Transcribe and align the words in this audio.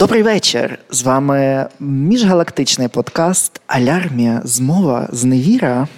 Добрий 0.00 0.22
вечір. 0.22 0.78
З 0.90 1.02
вами 1.02 1.68
міжгалактичний 1.80 2.88
подкаст 2.88 3.60
Алярмія, 3.66 4.40
змова, 4.44 5.08
зневіра. 5.12 5.88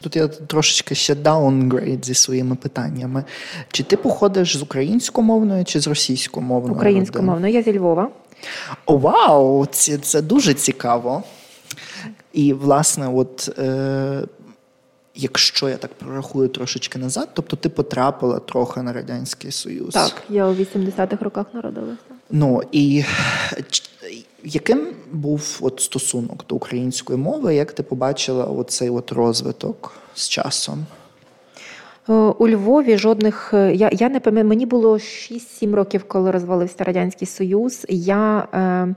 Тут 0.00 0.16
я 0.16 0.28
трошечки 0.28 0.94
ще 0.94 1.14
downgrade 1.14 2.04
зі 2.04 2.14
своїми 2.14 2.56
питаннями. 2.56 3.24
Чи 3.72 3.82
ти 3.82 3.96
походиш 3.96 4.56
з 4.56 4.62
українськомовною 4.62 5.64
чи 5.64 5.80
з 5.80 5.86
російськомовною? 5.86 6.74
Українськомовною. 6.74 7.54
Я 7.54 7.62
зі 7.62 7.78
Львова. 7.78 8.08
О, 8.86 8.96
вау! 8.96 9.66
Це, 9.66 9.98
це 9.98 10.22
дуже 10.22 10.54
цікаво. 10.54 11.22
І, 12.32 12.52
власне, 12.52 13.08
от. 13.08 13.58
Е, 13.58 14.22
Якщо 15.14 15.68
я 15.68 15.76
так 15.76 15.94
прорахую 15.94 16.48
трошечки 16.48 16.98
назад, 16.98 17.28
тобто 17.34 17.56
ти 17.56 17.68
потрапила 17.68 18.38
трохи 18.38 18.82
на 18.82 18.92
Радянський 18.92 19.50
Союз. 19.50 19.94
Так, 19.94 20.22
я 20.28 20.46
у 20.46 20.54
80-х 20.54 21.24
роках 21.24 21.46
народилася. 21.52 22.19
Ну 22.30 22.62
і 22.72 23.04
яким 24.44 24.88
був 25.12 25.58
от 25.60 25.80
стосунок 25.80 26.44
до 26.48 26.54
української 26.54 27.18
мови? 27.18 27.54
Як 27.54 27.72
ти 27.72 27.82
побачила 27.82 28.44
оцей 28.44 28.90
от 28.90 29.12
розвиток 29.12 29.92
з 30.14 30.28
часом? 30.28 30.86
Е, 32.08 32.12
у 32.12 32.48
Львові 32.48 32.98
жодних. 32.98 33.54
Е, 33.54 33.74
я 33.74 33.90
я 33.92 34.08
не 34.08 34.20
пам'ятаю, 34.20 34.48
мені 34.48 34.66
було 34.66 34.94
6-7 34.94 35.74
років, 35.74 36.04
коли 36.08 36.30
розвалився 36.30 36.84
Радянський 36.84 37.28
Союз. 37.28 37.86
Я 37.88 38.48
е, 38.54 38.94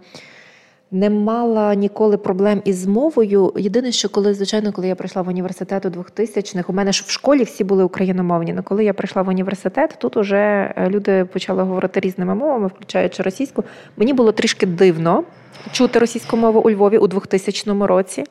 не 0.94 1.10
мала 1.10 1.76
ніколи 1.76 2.18
проблем 2.18 2.62
із 2.66 2.86
мовою. 2.86 3.54
Єдине, 3.58 3.92
що 3.92 4.10
коли, 4.10 4.34
звичайно, 4.34 4.72
коли 4.72 4.88
я 4.88 4.96
прийшла 4.96 5.22
в 5.22 5.28
університет 5.28 5.86
у 5.86 5.90
2000-х, 5.90 6.64
у 6.68 6.74
мене 6.74 6.92
ж 6.92 7.04
в 7.08 7.12
школі 7.12 7.44
всі 7.44 7.64
були 7.64 7.84
україномовні. 7.84 8.52
але 8.54 8.62
коли 8.62 8.86
я 8.86 8.94
прийшла 8.94 9.22
в 9.22 9.28
університет, 9.28 9.96
тут 9.98 10.18
уже 10.18 10.74
е, 10.76 10.90
люди 10.90 11.26
почали 11.26 11.64
говорити 11.64 12.00
різними 12.00 12.36
мовами, 12.36 12.68
включаючи 12.68 13.24
російську. 13.24 13.64
Мені 13.98 14.14
було 14.14 14.32
трішки 14.32 14.66
дивно 14.66 15.24
чути 15.72 16.00
російську 16.00 16.38
мову 16.38 16.60
у 16.60 16.72
Львові 16.72 16.98
у 16.98 17.08
2000 17.08 17.72
році. 17.80 18.24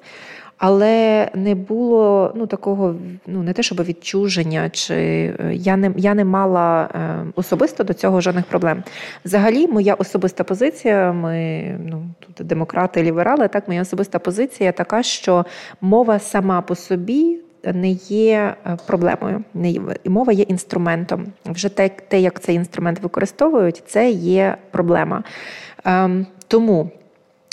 Але 0.59 1.29
не 1.35 1.55
було 1.55 2.33
ну 2.37 2.47
такого, 2.47 2.95
ну 3.27 3.43
не 3.43 3.53
те, 3.53 3.63
щоб 3.63 3.85
відчуження, 3.85 4.71
чи 4.71 4.95
е, 4.95 5.35
я 5.55 5.77
не 5.77 5.93
я 5.97 6.15
не 6.15 6.25
мала 6.25 6.89
е, 6.95 7.27
особисто 7.35 7.85
до 7.85 7.95
цього 7.95 8.21
жодних 8.21 8.45
проблем. 8.45 8.83
Взагалі, 9.25 9.69
моя 9.69 9.95
особиста 9.95 10.45
позиція, 10.45 11.13
ми 11.13 11.65
ну 11.87 12.05
тут 12.21 12.47
демократи, 12.47 13.03
ліберали, 13.03 13.49
так 13.49 13.69
моя 13.69 13.83
особиста 13.83 14.19
позиція 14.19 14.73
така, 14.73 15.03
що 15.03 15.45
мова 15.81 16.19
сама 16.19 16.61
по 16.61 16.75
собі. 16.75 17.39
Не 17.75 17.91
є 18.09 18.55
е, 18.67 18.77
проблемою, 18.87 19.45
не 19.55 19.71
є, 19.71 19.81
мова 20.05 20.33
є 20.33 20.43
інструментом. 20.43 21.27
Вже 21.47 21.69
те, 21.69 21.89
те, 21.89 22.21
як 22.21 22.41
цей 22.41 22.57
інструмент 22.57 23.01
використовують, 23.01 23.83
це 23.87 24.11
є 24.11 24.57
проблема. 24.71 25.23
Ем, 25.85 26.27
Тому 26.49 26.91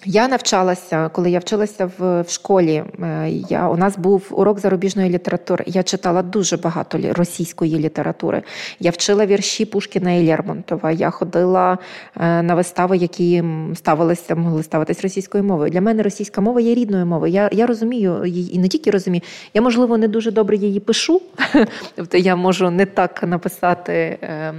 я 0.06 0.28
навчалася, 0.28 1.10
коли 1.10 1.32
я 1.32 1.40
вчилася 1.40 1.92
в, 1.98 2.22
в 2.22 2.30
школі. 2.30 2.84
Е, 3.04 3.30
я 3.50 3.68
у 3.68 3.78
нас 3.78 3.98
був 3.98 4.28
урок 4.32 4.60
зарубіжної 4.60 5.10
літератури. 5.10 5.64
Я 5.68 5.84
читала 5.84 6.22
дуже 6.22 6.58
багато 6.58 7.00
російської 7.12 7.80
літератури. 7.80 8.44
Я 8.80 8.92
вчила 8.92 9.26
вірші 9.26 9.66
Пушкіна 9.66 10.12
і 10.12 10.28
Лермонтова. 10.28 10.92
Я 10.92 11.10
ходила 11.10 11.78
е, 12.18 12.42
на 12.42 12.56
вистави, 12.56 12.98
які 12.98 13.44
ставилися, 13.76 14.36
могли 14.36 14.64
ставитись 14.64 15.02
російською 15.02 15.44
мовою. 15.44 15.72
Для 15.72 15.82
мене 15.82 16.04
російська 16.04 16.42
мова 16.42 16.62
є 16.62 16.76
рідною 16.76 17.06
мовою. 17.06 17.34
Я 17.34 17.50
я 17.52 17.66
розумію 17.66 18.26
її 18.26 18.56
і 18.56 18.60
не 18.60 18.68
тільки 18.68 18.92
розумію. 18.92 19.22
Я 19.54 19.62
можливо 19.62 19.98
не 19.98 20.08
дуже 20.08 20.32
добре 20.32 20.58
її 20.58 20.80
пишу. 20.80 21.22
Тобто 21.96 22.18
я 22.18 22.36
можу 22.36 22.70
не 22.70 22.86
так 22.86 23.24
написати 23.24 24.18
ем, 24.22 24.56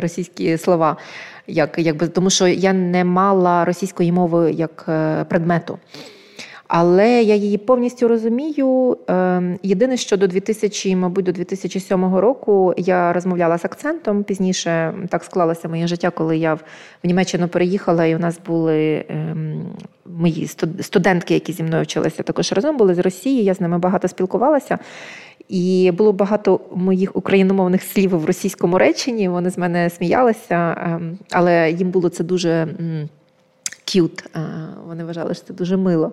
російські 0.00 0.58
слова 0.58 0.96
як, 1.46 1.78
якби, 1.78 2.08
тому 2.08 2.30
що 2.30 2.46
я 2.46 2.72
не 2.72 3.04
мала 3.04 3.64
російської 3.64 4.12
мови 4.12 4.52
як 4.52 4.84
е, 4.88 5.24
предмету. 5.24 5.78
Але 6.68 7.22
я 7.22 7.34
її 7.34 7.58
повністю 7.58 8.08
розумію. 8.08 8.98
Ем, 9.08 9.58
єдине, 9.62 9.96
що 9.96 10.16
до 10.16 10.26
2000, 10.26 10.96
мабуть, 10.96 11.24
до 11.24 11.32
2007 11.32 12.14
року 12.16 12.74
я 12.76 13.12
розмовляла 13.12 13.58
з 13.58 13.64
акцентом. 13.64 14.24
Пізніше 14.24 14.94
так 15.08 15.24
склалося 15.24 15.68
моє 15.68 15.86
життя, 15.86 16.10
коли 16.10 16.36
я 16.36 16.54
в 16.54 16.60
Німеччину 17.04 17.48
переїхала, 17.48 18.06
і 18.06 18.16
у 18.16 18.18
нас 18.18 18.38
були 18.46 19.04
ем, 19.08 19.62
мої 20.06 20.46
студентки, 20.80 21.34
які 21.34 21.52
зі 21.52 21.62
мною 21.62 21.82
вчилися, 21.82 22.22
також 22.22 22.52
разом 22.52 22.76
були 22.76 22.94
з 22.94 22.98
Росії. 22.98 23.44
Я 23.44 23.54
з 23.54 23.60
ними 23.60 23.78
багато 23.78 24.08
спілкувалася. 24.08 24.78
І 25.48 25.92
було 25.96 26.12
багато 26.12 26.60
моїх 26.74 27.16
україномовних 27.16 27.82
слів 27.82 28.10
в 28.10 28.24
російському 28.24 28.78
реченні. 28.78 29.28
Вони 29.28 29.50
з 29.50 29.58
мене 29.58 29.90
сміялися, 29.90 30.76
ем, 30.82 31.18
але 31.30 31.70
їм 31.70 31.90
було 31.90 32.08
це 32.08 32.24
дуже 32.24 32.68
к'ют. 33.86 34.24
Вони 34.86 35.04
вважали, 35.04 35.34
що 35.34 35.44
це 35.44 35.54
дуже 35.54 35.76
мило. 35.76 36.12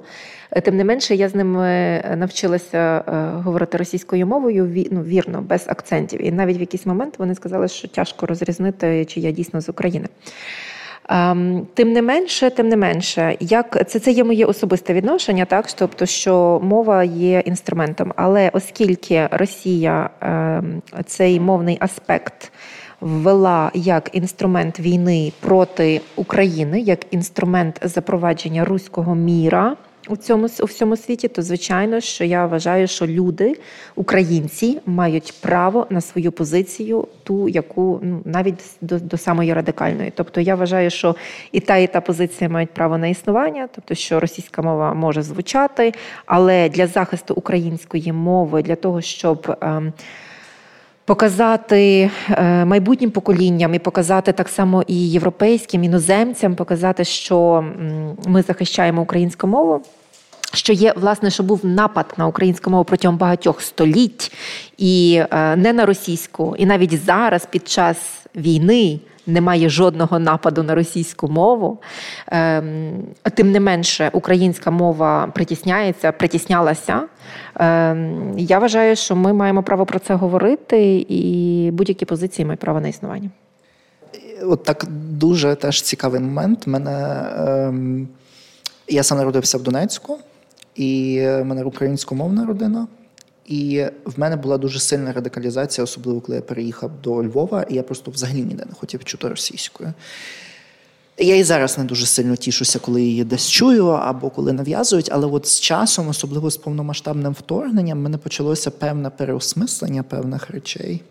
Тим 0.64 0.78
не 0.78 0.84
менше, 0.84 1.16
я 1.16 1.30
з 1.30 1.36
ними 1.36 2.04
навчилася 2.18 3.04
е, 3.08 3.42
говорити 3.42 3.78
російською 3.78 4.28
мовою 4.28 4.88
ну, 4.92 5.04
вірно, 5.04 5.42
без 5.42 5.66
акцентів. 5.68 6.26
І 6.26 6.32
навіть 6.32 6.58
в 6.58 6.60
якийсь 6.60 6.86
момент 6.86 7.20
вони 7.20 7.36
сказали, 7.36 7.68
що 7.68 7.88
тяжко 7.88 8.26
розрізнити, 8.26 9.06
чи 9.06 9.20
я 9.20 9.32
дійсно 9.32 9.62
з 9.62 9.70
України. 9.70 10.08
Ем, 11.10 11.68
тим 11.74 11.94
не 11.94 12.02
менше, 12.02 12.50
тим 12.50 12.68
не 12.70 12.78
менше, 12.78 13.38
як 13.40 13.90
це 13.90 14.00
це 14.00 14.12
є 14.12 14.24
моє 14.24 14.46
особисте 14.46 14.94
відношення, 14.94 15.46
так 15.46 15.72
тобто, 15.72 16.06
що 16.06 16.62
мова 16.64 17.04
є 17.04 17.40
інструментом. 17.40 18.14
Але 18.16 18.50
оскільки 18.54 19.28
Росія 19.32 20.10
ем, 20.22 20.82
цей 21.06 21.40
мовний 21.40 21.78
аспект 21.80 22.52
ввела 23.04 23.72
як 23.74 24.10
інструмент 24.14 24.80
війни 24.80 25.32
проти 25.40 26.02
України, 26.16 26.82
як 26.82 27.00
інструмент 27.12 27.80
запровадження 27.84 28.66
руського 28.66 29.16
міра 29.16 29.76
у 30.10 30.16
цьому 30.16 30.48
у 30.62 30.66
всьому 30.66 30.98
світі, 30.98 31.28
то 31.28 31.42
звичайно, 31.42 32.00
що 32.00 32.24
я 32.24 32.46
вважаю, 32.46 32.88
що 32.88 33.08
люди, 33.08 33.56
українці, 33.96 34.80
мають 34.86 35.34
право 35.42 35.88
на 35.90 36.02
свою 36.02 36.32
позицію, 36.32 37.08
ту, 37.24 37.50
яку 37.50 38.00
ну 38.04 38.22
навіть 38.26 38.64
до, 38.82 39.00
до 39.00 39.18
самої 39.18 39.54
радикальної. 39.54 40.12
Тобто 40.16 40.42
я 40.42 40.56
вважаю, 40.56 40.90
що 40.90 41.16
і 41.52 41.60
та, 41.60 41.78
і 41.78 41.88
та 41.88 42.02
позиція 42.02 42.50
мають 42.50 42.72
право 42.72 42.98
на 42.98 43.08
існування, 43.08 43.70
тобто 43.76 43.96
що 43.96 44.20
російська 44.20 44.62
мова 44.62 44.94
може 44.94 45.22
звучати, 45.22 45.94
але 46.26 46.70
для 46.70 46.88
захисту 46.88 47.34
української 47.34 48.14
мови, 48.14 48.62
для 48.62 48.76
того, 48.76 49.02
щоб 49.02 49.58
ем, 49.62 49.94
Показати 51.06 52.12
е, 52.30 52.66
майбутнім 52.66 53.12
поколінням 53.12 53.74
і 53.74 53.80
показати 53.80 54.32
так 54.32 54.50
само 54.50 54.84
і 54.88 55.12
європейським 55.12 55.84
іноземцям, 55.84 56.56
показати, 56.56 57.04
що 57.04 57.66
ми 58.28 58.42
захищаємо 58.42 59.02
українську 59.02 59.48
мову. 59.48 59.82
Що 60.54 60.74
є, 60.74 60.94
власне, 60.96 61.30
що 61.30 61.44
був 61.44 61.66
напад 61.66 62.14
на 62.18 62.28
українську 62.28 62.70
мову 62.70 62.84
протягом 62.84 63.18
багатьох 63.18 63.62
століть, 63.62 64.32
і 64.78 65.22
е, 65.32 65.56
не 65.56 65.74
на 65.74 65.86
російську, 65.86 66.56
і 66.58 66.66
навіть 66.66 67.04
зараз, 67.04 67.46
під 67.46 67.68
час 67.68 67.98
війни, 68.36 69.00
немає 69.28 69.70
жодного 69.70 70.20
нападу 70.20 70.64
на 70.64 70.76
російську 70.76 71.28
мову. 71.28 71.78
Ем, 72.28 73.04
тим 73.34 73.52
не 73.52 73.60
менше, 73.60 74.10
українська 74.14 74.72
мова 74.72 75.28
притісняється, 75.34 76.12
притіснялася. 76.12 77.02
Ем, 77.56 78.34
я 78.38 78.60
вважаю, 78.60 78.96
що 78.96 79.16
ми 79.16 79.34
маємо 79.34 79.64
право 79.64 79.86
про 79.86 80.00
це 80.00 80.16
говорити, 80.16 81.06
і 81.10 81.72
будь-які 81.74 82.06
позиції 82.06 82.46
мають 82.46 82.60
право 82.60 82.80
на 82.82 82.88
існування. 82.88 83.30
От 84.44 84.64
так 84.64 84.86
дуже 85.10 85.56
теж 85.56 85.82
цікавий 85.82 86.22
момент. 86.22 86.68
Мене 86.68 87.26
ем, 87.38 88.08
я 88.88 89.04
сам 89.04 89.18
народився 89.18 89.58
в 89.58 89.62
Донецьку, 89.62 90.18
і 90.76 91.20
в 91.22 91.44
мене 91.44 91.64
українськомовна 91.64 92.46
родина. 92.46 92.88
І 93.46 93.86
в 94.06 94.20
мене 94.20 94.36
була 94.36 94.58
дуже 94.58 94.80
сильна 94.80 95.14
радикалізація, 95.14 95.84
особливо 95.84 96.22
коли 96.22 96.36
я 96.36 96.42
переїхав 96.42 96.92
до 97.04 97.24
Львова, 97.24 97.66
і 97.70 97.76
я 97.76 97.84
просто 97.84 98.12
взагалі 98.12 98.42
ніде 98.42 98.66
не 98.66 98.74
хотів 98.74 99.04
чути 99.04 99.28
російською. 99.28 99.94
Я 101.18 101.36
і 101.36 101.44
зараз 101.44 101.78
не 101.78 101.84
дуже 101.84 102.06
сильно 102.06 102.36
тішуся, 102.36 102.80
коли 102.80 103.04
її 103.04 103.24
десь 103.24 103.50
чую 103.50 103.88
або 103.88 104.30
коли 104.30 104.54
нав'язують, 104.54 105.10
але 105.12 105.28
от 105.28 105.48
з 105.48 105.60
часом, 105.60 106.08
особливо 106.08 106.52
з 106.52 106.58
повномасштабним 106.58 107.34
вторгненням, 107.34 108.02
мене 108.02 108.18
почалося 108.18 108.72
певне 108.72 109.10
переосмислення 109.10 110.04
певних 110.04 110.50
речей. 110.50 111.02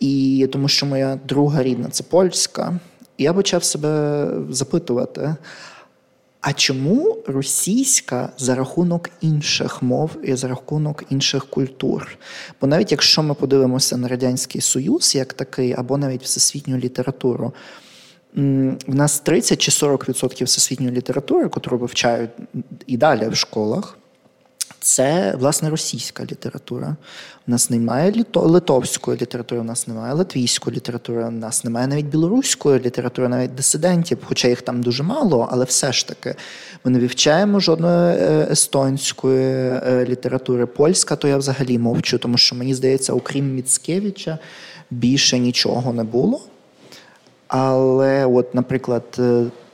І 0.00 0.48
тому 0.52 0.68
що 0.68 0.86
моя 0.86 1.18
друга 1.28 1.62
рідна 1.62 1.88
це 1.88 2.04
польська, 2.04 2.80
я 3.18 3.32
почав 3.32 3.64
себе 3.64 4.26
запитувати. 4.50 5.36
А 6.40 6.52
чому 6.52 7.16
російська 7.26 8.32
за 8.38 8.54
рахунок 8.54 9.10
інших 9.20 9.82
мов 9.82 10.10
і 10.22 10.34
за 10.34 10.48
рахунок 10.48 11.04
інших 11.10 11.46
культур? 11.46 12.18
Бо 12.60 12.66
навіть 12.66 12.90
якщо 12.90 13.22
ми 13.22 13.34
подивимося 13.34 13.96
на 13.96 14.08
Радянський 14.08 14.60
Союз 14.60 15.14
як 15.14 15.32
такий, 15.32 15.74
або 15.78 15.98
навіть 15.98 16.22
всесвітню 16.22 16.76
літературу, 16.76 17.52
в 18.86 18.94
нас 18.94 19.20
30 19.20 19.58
чи 19.60 19.70
40% 19.70 20.44
всесвітньої 20.44 20.92
літератури, 20.92 21.42
яку 21.42 21.76
вивчають 21.76 22.30
і 22.86 22.96
далі 22.96 23.28
в 23.28 23.36
школах, 23.36 23.98
це 24.80 25.34
власне 25.38 25.70
російська 25.70 26.24
література. 26.24 26.96
У 27.48 27.50
нас 27.50 27.70
немає 27.70 28.12
літо, 28.12 28.40
литовської 28.40 29.18
літератури, 29.20 29.60
у 29.60 29.64
нас 29.64 29.88
немає 29.88 30.14
латвійської 30.14 30.76
літератури, 30.76 31.24
у 31.24 31.30
нас 31.30 31.64
немає 31.64 31.86
навіть 31.86 32.06
білоруської 32.06 32.80
літератури, 32.80 33.28
навіть 33.28 33.54
дисидентів, 33.54 34.18
хоча 34.24 34.48
їх 34.48 34.62
там 34.62 34.82
дуже 34.82 35.02
мало, 35.02 35.48
але 35.52 35.64
все 35.64 35.92
ж 35.92 36.08
таки 36.08 36.34
ми 36.84 36.90
не 36.90 36.98
вивчаємо 36.98 37.60
жодної 37.60 38.16
е, 38.18 38.48
естонської 38.50 39.70
е, 39.86 40.06
літератури. 40.08 40.66
Польська, 40.66 41.16
то 41.16 41.28
я 41.28 41.36
взагалі 41.36 41.78
мовчу, 41.78 42.18
тому 42.18 42.38
що 42.38 42.56
мені 42.56 42.74
здається, 42.74 43.12
окрім 43.12 43.54
Міцкевича, 43.54 44.38
більше 44.90 45.38
нічого 45.38 45.92
не 45.92 46.04
було. 46.04 46.40
Але, 47.48 48.26
от, 48.26 48.54
наприклад, 48.54 49.04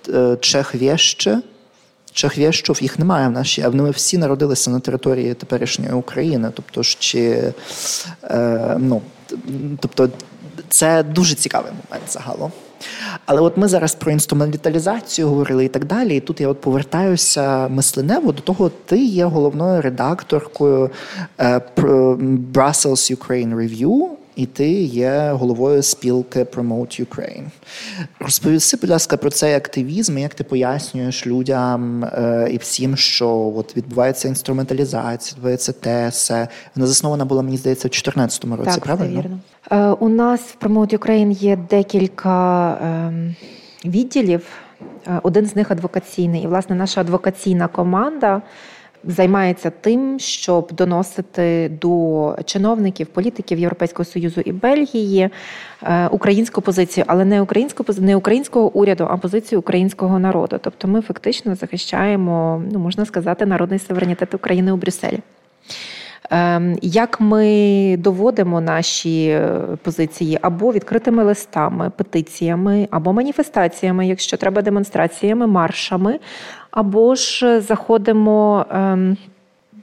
е, 0.08 0.36
Чех 0.40 0.74
Вєще, 0.74 1.40
Чехвєщов 2.16 2.82
їх 2.82 2.98
немає 2.98 3.28
в 3.28 3.30
нашій, 3.30 3.62
а 3.62 3.68
вони 3.68 3.90
всі 3.90 4.18
народилися 4.18 4.70
на 4.70 4.80
території 4.80 5.34
теперішньої 5.34 5.92
України. 5.92 6.50
Тобто, 6.54 6.82
чи, 6.82 7.52
е, 8.24 8.76
ну, 8.78 9.02
тобто, 9.80 10.08
це 10.68 11.02
дуже 11.02 11.34
цікавий 11.34 11.72
момент 11.72 12.12
загалом. 12.12 12.52
Але 13.26 13.40
от 13.40 13.56
ми 13.56 13.68
зараз 13.68 13.94
про 13.94 14.12
інструменталізацію 14.12 15.28
говорили 15.28 15.64
і 15.64 15.68
так 15.68 15.84
далі. 15.84 16.16
І 16.16 16.20
тут 16.20 16.40
я 16.40 16.48
от 16.48 16.60
повертаюся 16.60 17.68
мисленево 17.68 18.32
до 18.32 18.42
того, 18.42 18.70
ти 18.86 19.04
є 19.04 19.24
головною 19.24 19.82
редакторкою 19.82 20.90
е, 21.40 21.60
Brussels 22.52 23.16
Ukraine 23.16 23.56
Review, 23.56 24.08
і 24.36 24.46
ти 24.46 24.70
є 24.82 25.30
головою 25.32 25.82
спілки 25.82 26.42
Promote 26.42 27.04
Ukraine. 27.04 27.44
Розповісти, 28.20 28.76
будь 28.80 28.90
ласка, 28.90 29.16
про 29.16 29.30
цей 29.30 29.54
активізм, 29.54 30.18
як 30.18 30.34
ти 30.34 30.44
пояснюєш 30.44 31.26
людям 31.26 32.04
е, 32.04 32.48
і 32.50 32.56
всім, 32.56 32.96
що 32.96 33.28
от 33.56 33.76
відбувається 33.76 34.28
інструменталізація, 34.28 35.36
відбувається 35.36 35.72
ТЕСЕ. 35.72 36.48
Вона 36.76 36.86
заснована 36.86 37.24
була, 37.24 37.42
мені 37.42 37.56
здається, 37.56 37.88
в 37.88 37.90
2014 37.90 38.44
році, 38.44 38.70
так, 38.70 38.84
правильно? 38.84 39.22
Це 39.22 39.28
вірно. 39.28 39.38
Е, 39.70 39.90
у 39.90 40.08
нас 40.08 40.40
в 40.40 40.66
Promote 40.66 40.98
Ukraine 40.98 41.30
є 41.30 41.58
декілька 41.70 42.72
е, 42.72 43.34
відділів. 43.84 44.46
Один 45.22 45.46
з 45.46 45.56
них 45.56 45.70
адвокаційний. 45.70 46.42
І, 46.42 46.46
власне, 46.46 46.76
наша 46.76 47.00
адвокаційна 47.00 47.68
команда 47.68 48.42
займається 49.04 49.70
тим, 49.70 50.18
щоб 50.18 50.72
доносити 50.72 51.68
до 51.80 52.36
чиновників, 52.44 53.06
політиків 53.06 53.58
Європейського 53.58 54.04
союзу 54.04 54.40
і 54.40 54.52
Бельгії 54.52 55.30
е, 55.82 56.08
українську 56.08 56.60
позицію, 56.60 57.04
але 57.06 57.24
не 57.24 57.42
українську 57.42 57.84
не 57.98 58.16
українського 58.16 58.72
уряду, 58.72 59.06
а 59.10 59.16
позицію 59.16 59.58
українського 59.58 60.18
народу. 60.18 60.58
Тобто, 60.62 60.88
ми 60.88 61.00
фактично 61.00 61.54
захищаємо, 61.54 62.62
ну 62.72 62.78
можна 62.78 63.04
сказати, 63.04 63.46
народний 63.46 63.78
суверенітет 63.78 64.34
України 64.34 64.72
у 64.72 64.76
Брюсселі. 64.76 65.20
Ем, 66.30 66.78
як 66.82 67.20
ми 67.20 67.96
доводимо 67.98 68.60
наші 68.60 69.26
е, 69.26 69.58
позиції 69.82 70.38
або 70.42 70.72
відкритими 70.72 71.24
листами, 71.24 71.90
петиціями, 71.96 72.88
або 72.90 73.12
маніфестаціями, 73.12 74.06
якщо 74.06 74.36
треба 74.36 74.62
демонстраціями, 74.62 75.46
маршами, 75.46 76.18
або 76.76 77.14
ж 77.14 77.60
заходимо. 77.60 78.66
Ем, 78.70 79.16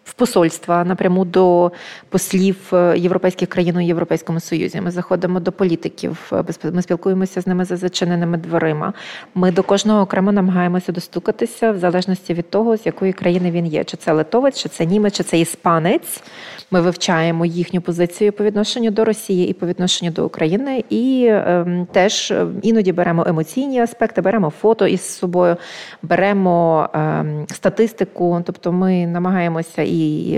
в 0.04 0.14
посольства 0.14 0.84
напряму 0.84 1.26
до 1.26 1.72
послів 2.10 2.58
е, 2.74 2.98
європейських 2.98 3.50
країн 3.50 3.78
у 3.78 3.82
Європейському 3.82 4.40
Союзі. 4.40 4.82
Ми 4.82 4.92
заходимо 4.92 5.40
до 5.40 5.52
політиків, 5.52 6.32
е, 6.34 6.72
ми 6.72 6.82
спілкуємося 6.82 7.42
з 7.42 7.48
ними 7.48 7.66
за 7.66 7.78
зачиненими 7.78 8.38
дверима. 8.38 8.94
Ми 9.36 9.52
до 9.52 9.64
кожного 9.64 10.02
окремо 10.02 10.32
намагаємося 10.32 10.92
достукатися 10.92 11.72
в 11.72 11.78
залежності 11.78 12.34
від 12.34 12.50
того, 12.50 12.78
з 12.78 12.86
якої 12.86 13.14
країни 13.14 13.52
він 13.52 13.66
є. 13.66 13.84
Чи 13.84 13.98
це 13.98 14.14
литовець, 14.14 14.60
чи 14.60 14.70
це 14.70 14.86
німець, 14.86 15.14
чи 15.14 15.24
це 15.24 15.40
іспанець. 15.40 16.24
Ми 16.72 16.82
вивчаємо 16.82 17.46
їхню 17.46 17.82
позицію 17.82 18.32
по 18.32 18.44
відношенню 18.44 18.92
до 18.92 19.06
Росії 19.06 19.48
і 19.48 19.54
по 19.54 19.68
відношенню 19.68 20.12
до 20.12 20.26
України, 20.26 20.84
і 20.90 21.28
ем, 21.30 21.88
теж 21.92 22.32
е, 22.32 22.48
іноді 22.62 22.92
беремо 22.92 23.26
емоційні 23.28 23.82
аспекти, 23.82 24.22
беремо 24.22 24.50
фото 24.50 24.88
із 24.88 25.02
собою, 25.02 25.58
беремо 26.02 26.90
ем, 26.94 27.46
статистику. 27.50 28.42
Тобто 28.46 28.72
ми 28.72 29.08
намагаємося 29.08 29.82
і 29.82 29.93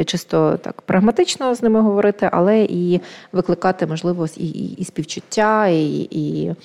чисто 0.05 0.57
так 0.57 0.81
прагматично 0.81 1.55
з 1.55 1.61
ними 1.61 1.81
говорити, 1.81 2.29
але 2.31 2.63
і 2.63 3.01
викликати 3.31 3.87
можливо 3.87 4.27
і, 4.37 4.47
і, 4.47 4.73
і 4.73 4.85
співчуття, 4.85 5.67
і. 5.67 6.07
і 6.11 6.55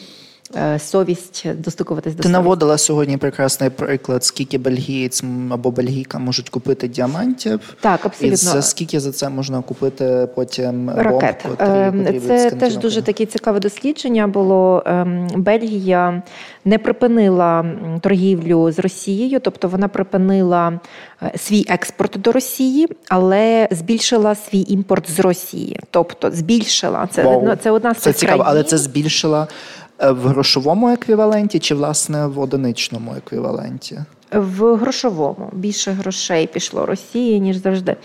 совість 0.78 1.46
достукуватись 1.54 2.14
до 2.14 2.22
Ти 2.22 2.28
наводила 2.28 2.78
сьогодні 2.78 3.16
прекрасний 3.16 3.70
приклад, 3.70 4.24
скільки 4.24 4.58
бельгієць 4.58 5.24
або 5.50 5.70
бельгійка 5.70 6.18
можуть 6.18 6.48
купити 6.48 6.88
діамантів. 6.88 7.60
Так, 7.80 8.06
абсолютно. 8.06 8.34
І 8.34 8.36
за 8.36 8.62
скільки 8.62 9.00
за 9.00 9.12
це 9.12 9.28
можна 9.28 9.62
купити 9.62 10.28
потім 10.34 10.90
ракет. 10.90 11.46
бомб, 11.58 12.20
Це 12.26 12.50
теж 12.50 12.76
дуже 12.76 13.02
таке 13.02 13.26
цікаве 13.26 13.60
дослідження. 13.60 14.26
Було 14.26 14.82
ем, 14.86 15.28
Бельгія 15.36 16.22
не 16.64 16.78
припинила 16.78 17.66
торгівлю 18.00 18.72
з 18.72 18.78
Росією, 18.78 19.40
тобто 19.40 19.68
вона 19.68 19.88
припинила 19.88 20.80
е, 21.22 21.32
свій 21.38 21.66
експорт 21.68 22.16
до 22.18 22.32
Росії, 22.32 22.88
але 23.08 23.68
збільшила 23.70 24.34
свій 24.34 24.64
імпорт 24.68 25.10
з 25.10 25.20
Росії. 25.20 25.80
Тобто 25.90 26.30
збільшила 26.30 27.08
це 27.10 27.24
wow. 27.24 27.56
це 27.56 27.70
одна 27.70 27.94
з 27.94 27.98
це 27.98 28.12
цікаво, 28.12 28.42
країн. 28.42 28.56
але 28.56 28.64
це 28.64 28.78
збільшила 28.78 29.48
Е, 29.79 29.79
в 30.00 30.26
грошовому 30.26 30.88
еквіваленті 30.88 31.58
чи, 31.58 31.74
власне, 31.74 32.26
в 32.26 32.40
одиничному 32.40 33.14
еквіваленті? 33.18 33.98
В 34.32 34.74
грошовому 34.76 35.50
більше 35.52 35.90
грошей 35.90 36.46
пішло 36.46 36.86
Росії, 36.86 37.40
ніж 37.40 37.56
завжди. 37.56 37.96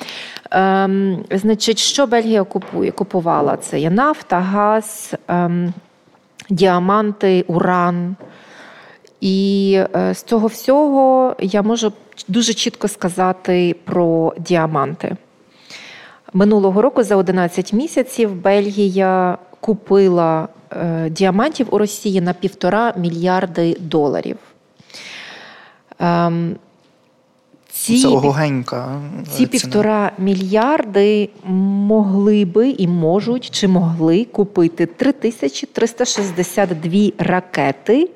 Ем, 0.51 1.23
Значить, 1.31 1.77
що 1.77 2.07
Бельгія 2.07 2.43
купує? 2.43 2.91
Купувала 2.91 3.57
це 3.57 3.79
є 3.79 3.89
нафта, 3.89 4.39
газ, 4.39 5.13
ем, 5.27 5.73
діаманти, 6.49 7.45
уран. 7.47 8.15
І 9.21 9.79
е, 9.95 10.13
з 10.13 10.23
цього 10.23 10.47
всього 10.47 11.35
я 11.39 11.61
можу 11.61 11.93
дуже 12.27 12.53
чітко 12.53 12.87
сказати 12.87 13.75
про 13.83 14.33
діаманти. 14.39 15.15
Минулого 16.33 16.81
року 16.81 17.03
за 17.03 17.15
11 17.15 17.73
місяців 17.73 18.35
Бельгія 18.41 19.37
купила 19.65 20.47
Е, 20.81 21.09
діамантів 21.09 21.67
у 21.71 21.77
Росії 21.77 22.21
на 22.21 22.33
півтора 22.33 22.93
мільярди 22.97 23.77
доларів. 23.79 24.37
Ем, 25.99 26.55
ці, 27.69 28.01
Це 28.01 28.07
логенька. 28.07 29.01
Ці 29.29 29.45
півтора 29.45 30.11
мільярди 30.17 31.29
могли 31.43 32.45
би 32.45 32.69
і 32.69 32.87
можуть 32.87 33.49
чи 33.49 33.67
могли 33.67 34.25
купити 34.25 34.85
3362 34.85 37.11
ракети 37.17 38.09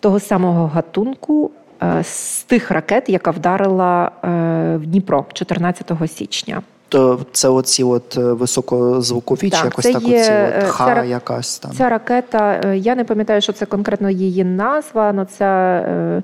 того 0.00 0.20
самого 0.20 0.66
гатунку 0.66 1.50
е, 1.82 2.04
з 2.04 2.42
тих 2.42 2.70
ракет, 2.70 3.08
яка 3.08 3.30
вдарила 3.30 4.10
е, 4.24 4.28
в 4.76 4.86
Дніпро 4.86 5.26
14 5.32 5.92
січня. 6.06 6.62
То 6.94 7.20
це 7.32 7.48
оці 7.48 7.84
от 7.84 8.16
е, 8.16 8.20
високозвукові 8.20 9.50
чи 9.50 9.64
якось 9.64 9.84
так 9.84 10.02
є, 10.02 10.20
оці 10.20 10.30
от 10.30 10.62
е, 10.62 10.66
ха 10.66 10.94
ця, 10.94 11.04
якась 11.04 11.58
там. 11.58 11.72
Ця 11.72 11.88
ракета, 11.88 12.60
е, 12.64 12.78
я 12.78 12.94
не 12.94 13.04
пам'ятаю, 13.04 13.40
що 13.40 13.52
це 13.52 13.66
конкретно 13.66 14.10
її 14.10 14.44
назва, 14.44 15.12
але 15.14 15.24
це 15.24 16.22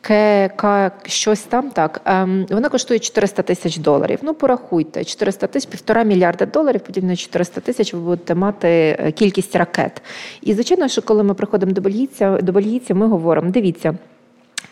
КК 0.00 0.64
щось 1.06 1.40
там 1.40 1.70
так. 1.70 2.00
Ем, 2.04 2.46
вона 2.50 2.68
коштує 2.68 3.00
400 3.00 3.42
тисяч 3.42 3.76
доларів. 3.76 4.18
Ну, 4.22 4.34
порахуйте, 4.34 5.04
400 5.04 5.46
тисяч, 5.46 5.70
півтора 5.70 6.02
мільярда 6.02 6.46
доларів, 6.46 6.80
подібно 6.80 7.16
400 7.16 7.60
тисяч, 7.60 7.94
ви 7.94 8.00
будете 8.00 8.34
мати 8.34 9.12
кількість 9.16 9.56
ракет. 9.56 10.02
І 10.42 10.54
звичайно, 10.54 10.88
що 10.88 11.02
коли 11.02 11.22
ми 11.22 11.34
приходимо 11.34 11.72
до 11.72 11.80
бельгійця, 11.80 12.38
до 12.42 12.52
бельгійців, 12.52 12.96
ми 12.96 13.06
говоримо: 13.08 13.50
дивіться. 13.50 13.94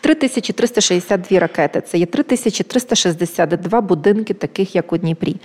3362 0.01 1.39
ракети. 1.39 1.81
Це 1.81 1.97
є 1.97 2.05
3362 2.05 3.81
будинки, 3.81 4.33
таких 4.33 4.75
як 4.75 4.93
у 4.93 4.97
Дніпрі. 4.97 5.35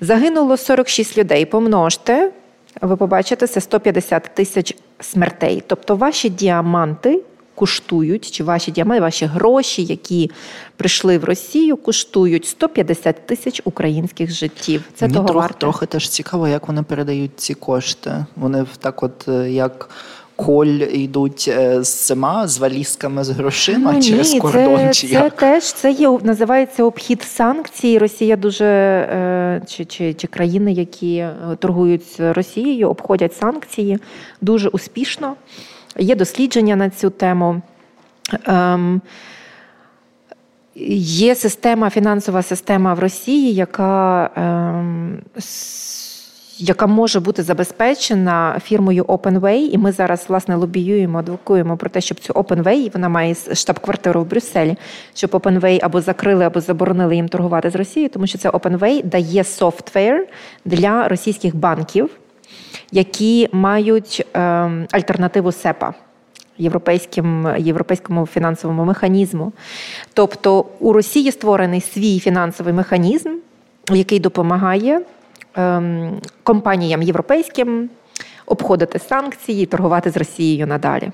Загинуло 0.00 0.56
46 0.56 1.18
людей. 1.18 1.46
Помножте, 1.46 2.30
ви 2.80 2.96
побачите, 2.96 3.46
це 3.46 3.60
150 3.60 4.30
тисяч 4.34 4.76
смертей. 5.00 5.62
Тобто 5.66 5.96
ваші 5.96 6.28
діаманти. 6.28 7.22
Коштують, 7.58 8.30
чи 8.30 8.44
ваші 8.44 8.70
діаманти, 8.70 9.00
ваші 9.00 9.26
гроші, 9.26 9.84
які 9.84 10.30
прийшли 10.76 11.18
в 11.18 11.24
Росію, 11.24 11.76
коштують 11.76 12.46
150 12.46 13.26
тисяч 13.26 13.62
українських 13.64 14.30
життів. 14.30 14.82
Це 14.94 15.04
Мені 15.04 15.14
того 15.14 15.28
трохи, 15.28 15.54
трохи 15.58 15.86
теж 15.86 16.08
цікаво, 16.08 16.48
як 16.48 16.68
вони 16.68 16.82
передають 16.82 17.30
ці 17.36 17.54
кошти. 17.54 18.26
Вони 18.36 18.66
так, 18.80 19.02
от 19.02 19.28
е, 19.28 19.50
як 19.50 19.88
коль 20.36 20.66
йдуть 20.92 21.44
е, 21.48 21.82
з 21.82 21.94
цими 21.94 22.48
з 22.48 22.58
валізками 22.58 23.24
з 23.24 23.30
грошима 23.30 23.92
ну, 23.92 24.02
через 24.02 24.32
ні, 24.32 24.40
кордон. 24.40 24.78
Це, 24.78 24.92
чи 24.92 25.08
це 25.08 25.14
як? 25.14 25.36
теж 25.36 25.72
це 25.72 25.90
є 25.90 26.18
називається 26.22 26.84
обхід 26.84 27.22
санкцій. 27.22 27.98
Росія 27.98 28.36
дуже 28.36 28.64
е, 28.64 29.62
чи, 29.66 29.84
чи, 29.84 30.14
чи 30.14 30.26
країни, 30.26 30.72
які 30.72 31.16
е, 31.16 31.34
торгують 31.58 32.16
з 32.16 32.32
Росією, 32.32 32.90
обходять 32.90 33.34
санкції 33.34 33.98
дуже 34.40 34.68
успішно. 34.68 35.34
Є 35.98 36.14
дослідження 36.14 36.76
на 36.76 36.90
цю 36.90 37.10
тему. 37.10 37.62
Ем, 38.44 39.00
Є 40.88 41.34
система, 41.34 41.90
фінансова 41.90 42.42
система 42.42 42.94
в 42.94 42.98
Росії, 42.98 43.54
яка 43.54 44.30
ем, 44.36 45.18
яка 46.58 46.86
може 46.86 47.20
бути 47.20 47.42
забезпечена 47.42 48.60
фірмою 48.64 49.04
OpenWay, 49.04 49.56
і 49.56 49.78
ми 49.78 49.92
зараз 49.92 50.24
власне 50.28 50.56
лобіюємо, 50.56 51.18
адвокуємо 51.18 51.76
про 51.76 51.90
те, 51.90 52.00
щоб 52.00 52.20
цю 52.20 52.32
OpenWay, 52.32 52.92
вона 52.92 53.08
має 53.08 53.34
штаб-квартиру 53.34 54.22
в 54.22 54.26
Брюсселі, 54.26 54.76
щоб 55.14 55.30
OpenWay 55.30 55.78
або 55.82 56.00
закрили, 56.00 56.44
або 56.44 56.60
заборонили 56.60 57.16
їм 57.16 57.28
торгувати 57.28 57.70
з 57.70 57.74
Росією, 57.74 58.10
тому 58.10 58.26
що 58.26 58.38
це 58.38 58.50
OpenWay 58.50 59.04
дає 59.04 59.44
софтвер 59.44 60.26
для 60.64 61.08
російських 61.08 61.56
банків, 61.56 62.10
які 62.92 63.48
мають 63.52 64.26
ем, 64.34 64.86
альтернативу 64.90 65.52
СЕПА 65.52 65.94
європейським, 66.58 67.48
європейському 67.58 68.26
фінансовому 68.26 68.84
механізму. 68.84 69.52
Тобто 70.14 70.64
у 70.80 70.92
Росії 70.92 71.32
створений 71.32 71.80
свій 71.80 72.20
фінансовий 72.20 72.74
механізм, 72.74 73.30
який 73.92 74.20
допомагає 74.20 75.00
компаніям 76.42 77.02
європейським 77.02 77.90
обходити 78.46 78.98
санкції, 78.98 79.66
торгувати 79.66 80.10
з 80.10 80.16
Росією 80.16 80.66
надалі. 80.66 81.10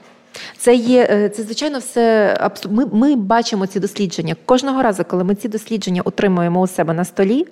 Це 0.59 0.75
є 0.75 1.09
е, 1.11 1.29
це, 1.29 1.43
звичайно, 1.43 1.79
все 1.79 2.37
Ми, 2.71 2.87
ми 2.87 3.17
бачимо 3.17 3.67
ці 3.67 3.81
дослідження 3.81 4.37
кожного 4.45 4.83
разу, 4.83 5.05
коли 5.05 5.25
ми 5.25 5.35
ці 5.35 5.49
дослідження 5.49 6.03
отримуємо 6.05 6.61
у 6.61 6.67
себе 6.67 6.95
на 6.95 7.05
столі. 7.05 7.47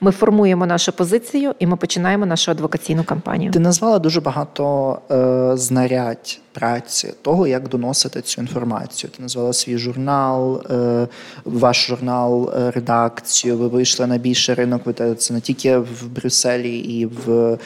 Ми 0.00 0.10
формуємо 0.10 0.66
нашу 0.66 0.92
позицію 0.92 1.54
і 1.58 1.66
ми 1.66 1.76
починаємо 1.76 2.26
нашу 2.26 2.50
адвокаційну 2.50 3.04
кампанію. 3.04 3.50
Ти 3.52 3.58
назвала 3.58 3.98
дуже 3.98 4.20
багато 4.20 4.98
е, 5.10 5.56
знарядь 5.56 6.40
праці 6.52 7.14
того, 7.22 7.46
як 7.46 7.68
доносити 7.68 8.20
цю 8.20 8.40
інформацію. 8.40 9.10
Ти 9.16 9.22
назвала 9.22 9.52
свій 9.52 9.78
журнал, 9.78 10.62
е, 10.70 11.08
ваш 11.44 11.86
журнал, 11.86 12.52
е, 12.56 12.70
редакцію. 12.70 13.58
Ви 13.58 13.68
вийшли 13.68 14.06
на 14.06 14.18
більший 14.18 14.54
ринок. 14.54 14.82
Ви 14.86 15.14
це 15.14 15.34
не 15.34 15.40
тільки 15.40 15.78
в 15.78 16.06
Брюсселі 16.06 16.78
і 16.78 17.06
в 17.06 17.58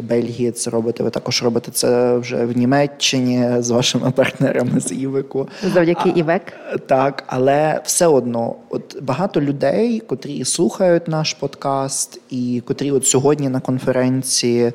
Бельгії 0.00 0.50
це 0.50 0.70
робите. 0.70 1.02
Ви 1.02 1.10
також 1.10 1.42
робите 1.42 1.70
це 1.70 2.16
вже 2.16 2.44
в 2.44 2.56
Німеччині 2.56 3.48
з 3.58 3.70
вашими 3.70 4.10
партнерами 4.10 4.80
з 4.80 4.92
Івеку. 4.92 5.48
Завдяки 5.74 6.08
Івек. 6.08 6.52
Так, 6.86 7.24
але 7.26 7.80
все 7.84 8.06
одно, 8.06 8.56
от 8.70 9.02
багато 9.02 9.40
людей, 9.40 10.00
котрі 10.00 10.44
слухають 10.44 11.08
наш 11.08 11.34
подкаст, 11.34 12.20
і 12.30 12.62
котрі 12.66 12.90
от 12.90 13.06
сьогодні 13.06 13.48
на 13.48 13.60
конференції 13.60 14.72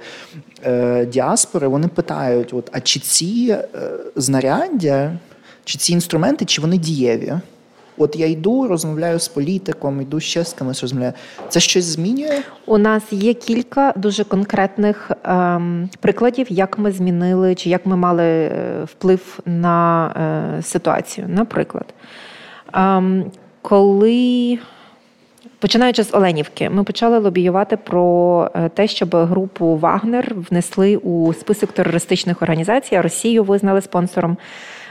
е, 0.66 1.06
діаспори, 1.06 1.68
вони 1.68 1.88
питають: 1.88 2.54
от, 2.54 2.70
а 2.72 2.80
чи 2.80 3.00
ці 3.00 3.58
е, 3.76 3.90
знаряддя, 4.16 5.20
чи 5.64 5.78
ці 5.78 5.94
інструменти, 5.94 6.46
чи 6.46 6.62
вони 6.62 6.78
дієві? 6.78 7.34
От 7.98 8.16
я 8.16 8.28
йду, 8.28 8.68
розмовляю 8.68 9.20
з 9.20 9.28
політиком, 9.28 10.02
йду 10.02 10.20
ще 10.20 10.46
з 10.46 10.54
кимось 10.54 10.82
розмовляю. 10.82 11.14
Це 11.50 11.60
щось 11.60 11.86
змінює? 11.86 12.40
У 12.66 12.78
нас 12.78 13.04
є 13.12 13.34
кілька 13.34 13.94
дуже 13.96 14.24
конкретних 14.24 15.12
ем, 15.24 15.90
прикладів, 16.00 16.48
як 16.50 16.78
ми 16.78 16.92
змінили 16.92 17.56
чи 17.56 17.70
як 17.70 17.86
ми 17.86 17.98
мали 17.98 18.24
е, 18.24 18.84
вплив 18.84 19.40
на 19.46 20.08
е, 20.60 20.64
ситуацію. 20.64 21.28
Наприклад, 21.30 21.86
ем, 22.74 23.32
коли. 23.62 24.60
Починаючи 25.60 26.04
з 26.04 26.14
Оленівки, 26.14 26.70
ми 26.70 26.84
почали 26.84 27.18
лобіювати 27.18 27.78
про 27.78 28.52
е, 28.56 28.70
те, 28.70 28.88
щоб 28.88 29.16
групу 29.16 29.78
Вагнер 29.78 30.36
внесли 30.50 30.98
у 30.98 31.34
список 31.34 31.72
терористичних 31.72 32.42
організацій, 32.42 32.96
а 32.96 33.02
Росію 33.02 33.44
визнали 33.44 33.82
спонсором 33.82 34.38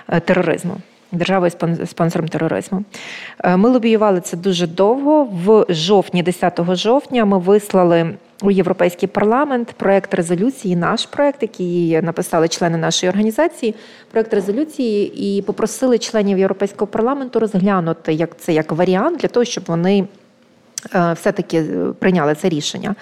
е, 0.09 0.21
тероризму 0.21 0.77
державою 1.13 1.53
спонсором 1.87 2.29
тероризму. 2.29 2.85
Е, 3.45 3.57
ми 3.57 3.69
лобіювали 3.69 4.21
це 4.21 4.37
дуже 4.37 4.67
довго. 4.67 5.25
В 5.25 5.67
жовтні, 5.69 6.23
10 6.23 6.61
жовтня, 6.75 7.25
ми 7.25 7.39
вислали 7.39 8.15
у 8.43 8.51
Європейський 8.51 9.09
парламент 9.09 9.75
проект 9.77 10.15
резолюції, 10.15 10.77
наш 10.77 11.07
проект, 11.07 11.43
який 11.43 12.03
написали 12.03 12.49
члени 12.49 12.79
нашої 12.79 13.11
організації, 13.11 13.75
проект 14.11 14.35
резолюції, 14.35 15.13
і 15.37 15.43
попросили 15.43 15.99
членів 15.99 16.39
Європейського 16.39 16.87
парламенту 16.87 17.41
розглянути 17.41 18.13
як 18.13 18.39
це 18.39 18.53
як 18.53 18.73
варіант 18.73 19.19
для 19.19 19.29
того, 19.29 19.45
щоб 19.45 19.65
вони 19.67 20.09
е, 20.95 21.13
все-таки 21.13 21.63
прийняли 21.99 22.35
це 22.35 22.49
рішення. 22.49 22.95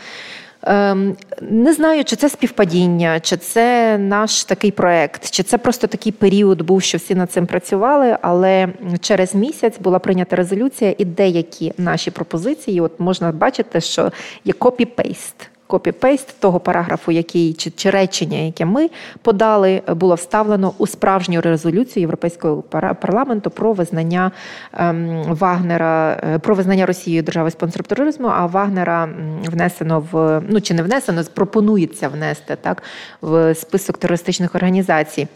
Ем, 0.67 1.17
не 1.41 1.73
знаю, 1.73 2.05
чи 2.05 2.17
це 2.17 2.29
співпадіння, 2.29 3.21
чи 3.21 3.37
це 3.37 3.99
наш 3.99 4.45
такий 4.45 4.71
проект, 4.71 5.31
чи 5.31 5.43
це 5.43 5.59
просто 5.59 5.87
такий 5.87 6.13
період 6.13 6.63
був, 6.63 6.83
що 6.83 6.99
всі 6.99 7.15
над 7.15 7.33
цим 7.33 7.47
працювали. 7.47 8.17
Але 8.23 8.69
через 9.01 9.35
місяць 9.35 9.79
була 9.79 9.99
прийнята 9.99 10.37
резолюція, 10.37 10.95
і 10.99 11.05
деякі 11.05 11.73
наші 11.79 12.11
пропозиції, 12.11 12.81
от 12.81 13.01
можна 13.01 13.33
бачити, 13.33 13.81
що 13.81 14.13
є 14.45 14.53
copy-paste 14.53 15.35
copy-paste 15.67 16.35
того 16.41 16.61
параграфу, 16.61 17.13
який 17.13 17.55
чи, 17.55 17.71
чи 17.71 17.91
речення, 17.91 18.39
яке 18.39 18.65
ми 18.65 18.91
подали, 19.23 19.83
було 19.89 20.15
вставлено 20.15 20.75
у 20.79 20.87
справжню 20.87 21.41
резолюцію 21.41 22.01
Європейського 22.01 22.63
парламенту 23.01 23.51
про 23.51 23.73
визнання 23.73 24.31
ем, 24.73 25.23
Вагнера, 25.29 26.21
е, 26.35 26.39
про 26.39 26.55
визнання 26.55 26.87
Росією 26.87 27.23
держави 27.23 27.51
спонсором 27.51 27.85
тероризму. 27.85 28.29
А 28.29 28.47
Вагнера 28.47 29.09
внесено 29.45 30.07
в 30.13 30.43
ну 30.49 30.61
чи 30.61 30.75
не 30.75 30.83
внесено, 30.83 31.23
пропонується 31.35 32.09
внести 32.09 32.57
так 32.57 32.83
в 33.21 33.55
список 33.55 33.99
терористичних 33.99 34.55
організацій. 34.55 35.29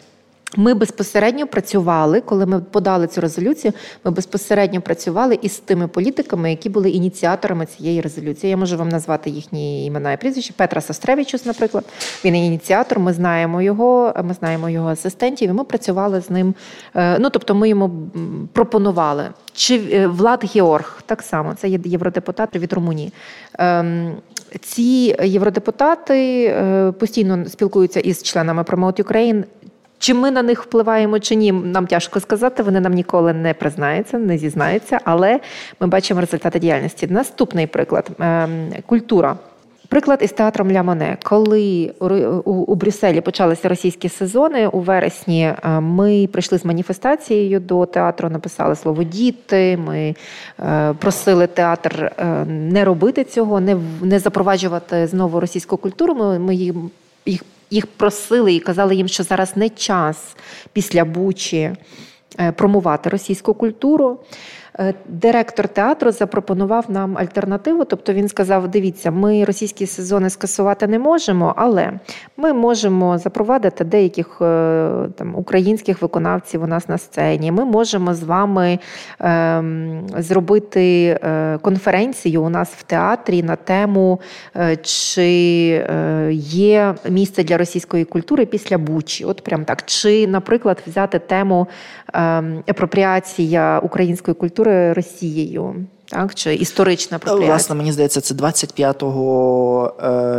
Ми 0.56 0.74
безпосередньо 0.74 1.46
працювали, 1.46 2.20
коли 2.20 2.46
ми 2.46 2.60
подали 2.60 3.06
цю 3.06 3.20
резолюцію. 3.20 3.72
Ми 4.04 4.10
безпосередньо 4.10 4.80
працювали 4.80 5.38
із 5.42 5.58
тими 5.58 5.88
політиками, 5.88 6.50
які 6.50 6.68
були 6.68 6.90
ініціаторами 6.90 7.66
цієї 7.66 8.00
резолюції. 8.00 8.50
Я 8.50 8.56
можу 8.56 8.76
вам 8.76 8.88
назвати 8.88 9.30
їхні 9.30 9.86
імена 9.86 10.12
і 10.12 10.16
прізвища. 10.16 10.54
Петра 10.56 10.80
Состревичус, 10.80 11.46
наприклад, 11.46 11.84
він 12.24 12.36
ініціатор. 12.36 12.98
Ми 12.98 13.12
знаємо 13.12 13.62
його, 13.62 14.14
ми 14.24 14.34
знаємо 14.34 14.70
його 14.70 14.88
асистентів. 14.88 15.50
і 15.50 15.52
Ми 15.52 15.64
працювали 15.64 16.20
з 16.20 16.30
ним. 16.30 16.54
Е, 16.94 17.18
ну 17.18 17.30
тобто, 17.30 17.54
ми 17.54 17.68
йому 17.68 17.90
пропонували. 18.52 19.24
Чи 19.52 19.80
е, 19.92 20.06
Влад 20.06 20.44
Георг 20.54 21.02
так 21.06 21.22
само 21.22 21.54
це 21.54 21.68
є 21.68 21.78
євродепутат 21.84 22.56
від 22.56 22.72
Румунії. 22.72 23.12
Ем, 23.58 24.16
ці 24.60 25.16
євродепутати 25.24 26.44
е, 26.44 26.92
постійно 26.92 27.44
спілкуються 27.48 28.00
із 28.00 28.22
членами 28.22 28.62
Promote 28.62 29.02
Ukraine, 29.02 29.44
чи 29.98 30.14
ми 30.14 30.30
на 30.30 30.42
них 30.42 30.62
впливаємо 30.62 31.18
чи 31.18 31.34
ні, 31.34 31.52
нам 31.52 31.86
тяжко 31.86 32.20
сказати. 32.20 32.62
Вони 32.62 32.80
нам 32.80 32.92
ніколи 32.92 33.32
не 33.32 33.54
признаються, 33.54 34.18
не 34.18 34.38
зізнаються, 34.38 35.00
але 35.04 35.40
ми 35.80 35.86
бачимо 35.86 36.20
результати 36.20 36.58
діяльності. 36.58 37.06
Наступний 37.06 37.66
приклад 37.66 38.10
ем, 38.20 38.72
культура. 38.86 39.36
Приклад 39.88 40.18
із 40.22 40.32
театром 40.32 40.72
Ля 40.72 40.82
Моне. 40.82 41.16
Коли 41.22 41.92
у 42.44 42.74
Брюсселі 42.74 43.20
почалися 43.20 43.68
російські 43.68 44.08
сезони 44.08 44.66
у 44.66 44.80
вересні, 44.80 45.42
е, 45.42 45.80
ми 45.80 46.28
прийшли 46.32 46.58
з 46.58 46.64
маніфестацією 46.64 47.60
до 47.60 47.86
театру, 47.86 48.30
написали 48.30 48.76
слово 48.76 49.02
діти. 49.02 49.76
Ми 49.76 50.14
е, 50.60 50.94
просили 50.98 51.46
театр 51.46 52.12
е, 52.18 52.24
не 52.44 52.84
робити 52.84 53.24
цього, 53.24 53.60
не 54.02 54.18
запроваджувати 54.18 55.06
знову 55.06 55.40
російську 55.40 55.76
культуру. 55.76 56.14
Ми 56.38 56.54
їх 57.26 57.42
їх 57.70 57.86
просили 57.86 58.54
і 58.54 58.60
казали 58.60 58.94
їм, 58.94 59.08
що 59.08 59.22
зараз 59.22 59.56
не 59.56 59.68
час 59.68 60.36
після 60.72 61.04
Бучі 61.04 61.72
е, 62.40 62.52
промувати 62.52 63.10
російську 63.10 63.54
культуру. 63.54 64.20
Е, 64.80 64.94
директор 65.08 65.68
театру 65.68 66.10
запропонував 66.10 66.84
нам 66.88 67.18
альтернативу. 67.18 67.84
Тобто 67.84 68.12
він 68.12 68.28
сказав: 68.28 68.68
дивіться, 68.68 69.10
ми 69.10 69.44
російські 69.44 69.86
сезони 69.86 70.30
скасувати 70.30 70.86
не 70.86 70.98
можемо, 70.98 71.54
але 71.56 71.92
ми 72.36 72.52
можемо 72.52 73.18
запровадити 73.18 73.84
деяких 73.84 74.38
е, 74.40 74.44
там 75.16 75.34
українських 75.34 76.02
виконавців 76.02 76.62
у 76.62 76.66
нас 76.66 76.88
на 76.88 76.98
сцені. 76.98 77.52
Ми 77.52 77.64
можемо 77.64 78.14
з 78.14 78.22
вами 78.22 78.78
е, 79.20 79.62
зробити 80.18 81.18
е, 81.22 81.58
конференцію 81.62 82.42
у 82.42 82.48
нас 82.48 82.68
в 82.68 82.82
театрі 82.82 83.42
на 83.42 83.56
тему, 83.56 84.20
е, 84.56 84.76
чи 84.76 85.22
е, 85.90 86.28
є 86.32 86.94
місце 87.08 87.44
для 87.44 87.56
російської 87.56 88.04
культури 88.04 88.46
після 88.46 88.78
Бучі. 88.78 89.24
От 89.24 89.44
прям 89.44 89.64
так. 89.64 89.82
Чи, 89.86 90.26
наприклад, 90.26 90.82
взяти 90.86 91.18
тему 91.18 91.68
ем, 92.14 92.62
апропріація 92.68 93.78
української 93.78 94.34
культури 94.34 94.67
культури 94.68 94.92
Росією, 94.92 95.86
так 96.04 96.34
чи 96.34 96.54
історична 96.54 97.16
апропріація? 97.16 97.50
Власне, 97.50 97.74
мені 97.74 97.92
здається, 97.92 98.20
це 98.20 98.34
25 98.34 99.02
е, 99.02 99.06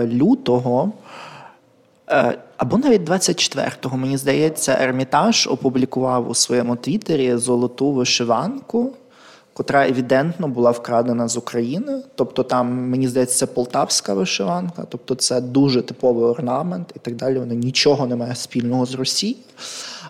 лютого. 0.07 0.91
Е, 2.09 2.37
або 2.57 2.77
навіть 2.77 3.09
24-го, 3.09 3.97
мені 3.97 4.17
здається, 4.17 4.77
Ермітаж 4.81 5.47
опублікував 5.47 6.29
у 6.29 6.35
своєму 6.35 6.75
твіттері 6.75 7.35
золоту 7.35 7.91
вишиванку, 7.91 8.93
котра 9.53 9.87
евідентно 9.87 10.47
була 10.47 10.71
вкрадена 10.71 11.27
з 11.27 11.37
України. 11.37 12.01
Тобто, 12.15 12.43
там, 12.43 12.89
мені 12.89 13.07
здається, 13.07 13.37
це 13.37 13.45
полтавська 13.45 14.13
вишиванка, 14.13 14.83
тобто 14.89 15.15
це 15.15 15.41
дуже 15.41 15.81
типовий 15.81 16.25
орнамент 16.25 16.91
і 16.95 16.99
так 16.99 17.15
далі. 17.15 17.39
Воно 17.39 17.53
нічого 17.53 18.07
не 18.07 18.15
має 18.15 18.35
спільного 18.35 18.85
з 18.85 18.93
Росією. 18.93 19.37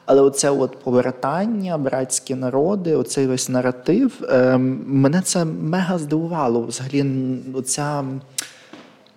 Але 0.10 0.22
оце 0.22 0.50
от 0.50 0.78
повертання, 0.84 1.78
братські 1.78 2.36
народи, 2.36 2.96
оцей 2.96 3.28
весь 3.28 3.50
наратив, 3.50 4.22
ем, 4.30 4.84
мене 4.88 5.22
це 5.22 5.46
мега 5.46 5.98
здивувало. 5.98 6.62
Взагалі, 6.62 7.06
оця 7.54 8.04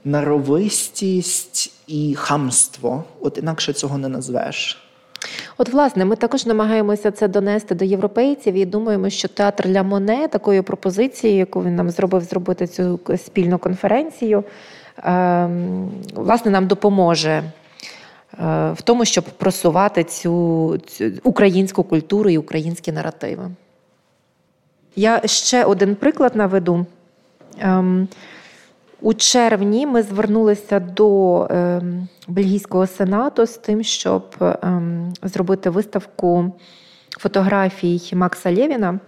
наровистість 0.05 1.73
і 1.87 2.15
хамство. 2.15 3.05
От 3.21 3.39
інакше 3.39 3.73
цього 3.73 3.99
не 3.99 4.09
назвеш. 4.09 4.83
От, 5.59 5.69
власне, 5.69 6.05
ми 6.05 6.17
також 6.17 6.47
намагаємося 6.47 7.11
це 7.11 7.29
донести 7.29 7.75
до 7.75 7.85
європейців 7.85 8.55
і 8.55 8.65
думаємо, 8.67 9.11
що 9.11 9.29
театр 9.29 9.69
Ля 9.69 9.83
Моне 9.83 10.29
такою 10.29 10.63
пропозицією, 10.63 11.39
яку 11.39 11.63
він 11.63 11.77
нам 11.77 11.91
зробив 11.91 12.23
зробити 12.23 12.67
цю 12.67 13.01
спільну 13.17 13.59
конференцію, 13.59 14.45
ем, 15.05 15.91
власне, 16.15 16.51
нам 16.51 16.67
допоможе. 16.67 17.43
Е, 18.41 18.73
в 18.73 18.83
тому, 18.83 19.05
щоб 19.05 19.25
просувати 19.25 20.05
цю, 20.05 20.79
цю 20.87 21.11
українську 21.23 21.85
культуру 21.85 22.31
і 22.31 22.39
українські 22.39 22.93
наративи. 22.93 23.51
Я 24.97 25.23
ще 25.27 25.65
один 25.65 25.95
приклад 25.95 26.37
наведу. 26.37 26.87
Ем, 27.59 28.09
у 29.01 29.15
червні 29.15 29.87
ми 29.87 30.03
звернулися 30.03 30.81
до 30.81 31.47
ем, 31.51 32.09
бельгійського 32.29 32.87
сенату 32.87 33.47
з 33.47 33.57
тим, 33.57 33.83
щоб 33.83 34.35
ем, 34.41 35.13
зробити 35.23 35.71
виставку 35.71 36.53
фотографій 37.19 38.01
Макса 38.15 38.53
Лєвіна. 38.53 39.01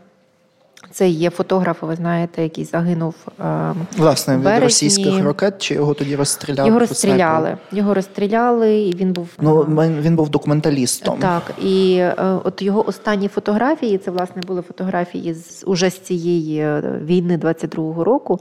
Це 0.91 1.09
є 1.09 1.31
фотограф, 1.31 1.83
ви 1.83 1.97
знаєте, 1.97 2.43
який 2.43 2.65
загинув 2.65 3.15
ем, 3.41 3.87
власне 3.97 4.37
від 4.37 4.63
російських 4.63 5.25
ракет. 5.25 5.63
Чи 5.63 5.75
його 5.75 5.95
тоді 5.95 6.17
розстріляли? 6.17 6.69
Його 6.69 6.79
розстріляли. 6.79 7.57
Його 7.73 7.95
розстріляли, 7.95 8.81
і 8.81 8.97
він 8.97 9.13
був 9.13 9.29
ну 9.41 9.63
він 10.01 10.17
був 10.17 10.29
документалістом. 10.29 11.19
Так, 11.19 11.43
і 11.63 11.97
е, 11.97 12.15
от 12.45 12.63
його 12.63 12.89
останні 12.89 13.29
фотографії 13.29 13.99
це 13.99 14.11
власне 14.11 14.43
були 14.47 14.63
фотографії 14.63 15.35
з 15.35 15.65
уже 15.67 15.91
з 15.91 15.99
цієї 15.99 16.59
е, 16.59 17.01
війни 17.05 17.37
22-го 17.37 18.05
року. 18.05 18.41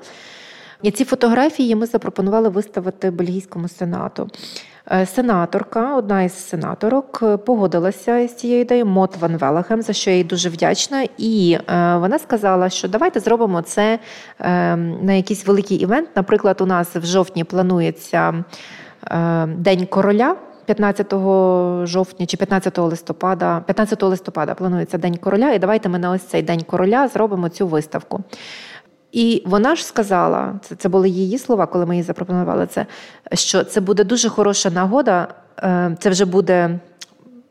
І 0.82 0.92
ці 0.92 1.06
фотографії 1.06 1.76
ми 1.76 1.86
запропонували 1.86 2.50
виставити 2.50 3.12
бельгійському 3.12 3.68
сенату. 3.68 4.30
Е, 4.92 5.06
сенаторка, 5.06 5.96
одна 5.96 6.24
із 6.24 6.34
сенаторок, 6.34 7.20
е, 7.24 7.38
погодилася 7.38 8.28
з 8.28 8.36
цією 8.36 8.62
ідеєю 8.62 8.86
Мот 8.86 9.18
Ван 9.18 9.38
Велахем, 9.38 9.82
за 9.82 9.94
що 9.94 10.10
я 10.10 10.18
їй 10.18 10.24
дуже 10.24 10.50
вдячна. 10.50 11.08
І 11.18 11.58
е, 11.70 11.98
вона 11.98 12.20
сказала, 12.20 12.70
що 12.70 12.88
давайте 12.88 13.20
зробимо 13.20 13.62
це 13.62 14.00
на 15.02 15.14
якийсь 15.14 15.48
великий 15.48 15.78
івент. 15.78 16.10
Наприклад, 16.16 16.62
у 16.62 16.66
нас 16.66 16.96
в 16.96 17.06
жовтні 17.06 17.44
планується 17.44 18.44
День 19.48 19.86
короля. 19.86 20.36
15 20.66 21.14
жовтня 21.88 22.26
чи 22.26 22.38
15 22.38 22.78
листопада, 22.78 23.60
15 23.66 24.04
листопада 24.04 24.54
планується 24.54 24.98
День 24.98 25.18
короля, 25.18 25.52
і 25.52 25.60
давайте 25.60 25.90
ми 25.90 26.00
на 26.00 26.12
ось 26.12 26.22
цей 26.22 26.42
день 26.42 26.62
короля 26.62 27.08
зробимо 27.08 27.50
цю 27.50 27.68
виставку. 27.68 28.24
І 29.14 29.44
вона 29.46 29.76
ж 29.76 29.86
сказала, 29.86 30.60
це 30.62 30.76
це 30.76 30.90
були 30.90 31.10
її 31.10 31.38
слова, 31.38 31.66
коли 31.66 31.86
ми 31.86 31.98
їй 31.98 32.04
запропонували 32.04 32.68
це, 32.68 32.86
що 33.34 33.64
це 33.64 33.82
буде 33.82 34.04
дуже 34.04 34.30
хороша 34.30 34.70
нагода. 34.70 35.28
Е, 35.60 35.98
це 36.00 36.10
вже 36.10 36.26
буде 36.26 36.80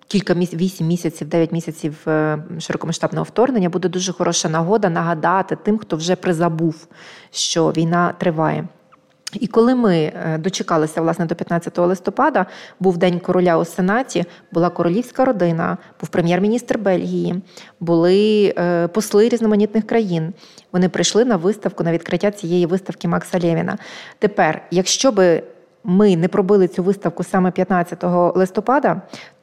кілька 0.07 0.35
місяців, 0.35 0.59
8 0.59 0.87
місяців, 0.87 1.28
9 1.28 1.52
місяців 1.52 1.97
е, 2.07 2.38
широкомасштабного 2.59 3.25
вторгнення. 3.25 3.69
Буде 3.69 3.88
дуже 3.88 4.12
хороша 4.12 4.49
нагода 4.49 4.90
нагадати 4.90 5.57
тим, 5.57 5.78
хто 5.78 5.97
вже 5.97 6.16
призабув, 6.16 6.87
що 7.31 7.69
війна 7.69 8.14
триває. 8.19 8.69
І 9.41 9.47
коли 9.47 9.75
ми 9.75 9.97
е, 9.97 10.39
дочекалися 10.39 11.01
власне 11.01 11.27
до 11.27 11.35
15 11.35 11.79
листопада, 11.79 12.47
був 12.81 12.99
день 12.99 13.19
короля 13.19 13.59
у 13.59 13.65
сенаті, 13.65 14.25
була 14.53 14.71
королівська 14.71 15.25
родина, 15.25 15.79
був 16.01 16.09
прем'єр-міністр 16.09 16.79
Бельгії, 16.79 17.43
були 17.81 18.55
е, 18.59 18.89
посли 18.89 19.29
різноманітних 19.29 19.87
країн. 19.87 20.33
Вони 20.73 20.89
прийшли 20.89 21.25
на 21.25 21.37
виставку 21.37 21.85
на 21.85 21.93
відкриття 21.93 22.31
цієї 22.31 22.67
виставки 22.67 23.09
Макса 23.09 23.39
Лєвіна. 23.39 23.79
Тепер, 24.19 24.62
якщо 24.71 25.12
би 25.12 25.43
ми 25.85 26.17
не 26.17 26.29
пробили 26.29 26.69
цю 26.69 26.83
виставку 26.83 27.25
саме 27.25 27.51
15 27.51 28.05
листопада, 28.35 29.03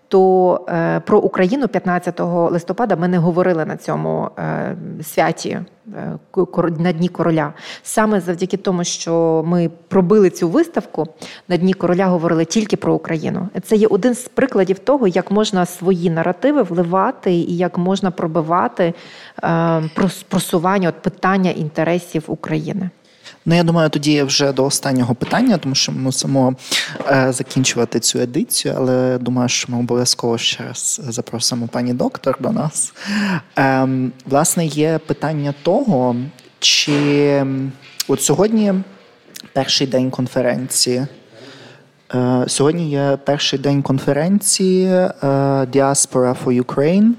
то 0.10 0.66
е, 0.70 1.00
про 1.00 1.20
Україну 1.20 1.68
15 1.68 2.20
листопада 2.52 2.96
ми 2.96 3.08
не 3.08 3.18
говорили 3.18 3.66
на 3.66 3.78
цьому 3.78 4.30
е, 4.40 4.76
святі 5.04 5.50
е, 5.50 5.64
на 6.80 6.92
Дні 6.92 7.08
Короля. 7.08 7.54
Саме 7.84 8.20
завдяки 8.20 8.58
тому, 8.58 8.84
що 8.84 9.44
ми 9.48 9.70
пробили 9.88 10.30
цю 10.30 10.50
виставку, 10.50 11.08
на 11.48 11.58
Дні 11.58 11.74
Короля 11.74 12.06
говорили 12.06 12.46
тільки 12.46 12.78
про 12.78 12.94
Україну. 12.94 13.50
Це 13.64 13.76
є 13.76 13.88
один 13.88 14.14
з 14.14 14.28
прикладів 14.28 14.80
того, 14.80 15.08
як 15.08 15.32
можна 15.32 15.66
свої 15.66 16.10
наративи 16.10 16.64
вливати 16.64 17.34
і 17.34 17.58
як 17.58 17.78
можна 17.78 18.12
пробивати 18.12 18.94
просування 20.30 20.90
от 20.90 21.02
питання 21.02 21.52
інтересів 21.52 22.24
України. 22.28 22.90
Ну, 23.50 23.56
я 23.56 23.64
думаю, 23.64 23.90
тоді 23.90 24.24
вже 24.24 24.52
до 24.52 24.66
останнього 24.66 25.16
питання, 25.16 25.58
тому 25.58 25.76
що 25.76 25.92
ми 25.92 25.98
мусимо 25.98 26.56
е, 27.12 27.34
закінчувати 27.34 28.00
цю 28.00 28.20
едицію, 28.20 28.74
але 28.78 29.18
думаю, 29.18 29.50
що 29.50 29.72
ми 29.72 29.80
обов'язково 29.80 30.38
ще 30.38 30.64
раз 30.64 31.02
запросимо 31.08 31.68
пані 31.68 31.94
доктор 31.94 32.38
до 32.40 32.52
нас. 32.52 32.94
Е, 33.58 33.88
власне, 34.26 34.66
є 34.66 34.98
питання 34.98 35.54
того, 35.64 36.16
чи 36.60 37.46
от 38.08 38.22
сьогодні 38.22 38.74
перший 39.54 39.88
день 39.88 40.12
конференції. 40.12 41.06
Е, 42.16 42.44
сьогодні 42.48 42.90
є 42.90 43.18
перший 43.26 43.60
день 43.60 43.82
конференції 43.82 44.86
е, 44.86 45.14
Diaspora 45.74 46.36
for 46.44 46.64
Ukraine. 46.64 47.12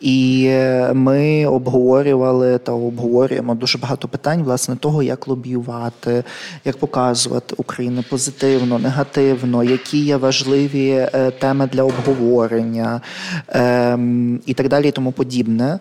І 0.00 0.46
е, 0.48 0.92
ми 0.94 1.46
обговорювали 1.46 2.58
та 2.58 2.72
обговорюємо 2.72 3.54
дуже 3.54 3.78
багато 3.78 4.08
питань 4.08 4.42
власне 4.42 4.76
того, 4.76 5.02
як 5.02 5.28
лобіювати, 5.28 6.24
як 6.64 6.76
показувати 6.76 7.54
Україну 7.58 8.04
позитивно, 8.10 8.78
негативно, 8.78 9.64
які 9.64 9.98
є 9.98 10.16
важливі 10.16 10.90
е, 10.90 11.30
теми 11.30 11.68
для 11.72 11.82
обговорення 11.82 13.00
ем, 13.48 14.40
і 14.46 14.54
так 14.54 14.68
далі, 14.68 14.88
і 14.88 14.92
тому 14.92 15.12
подібне. 15.12 15.78